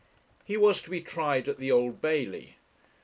[0.43, 2.55] He was to be tried at the Old Bailey.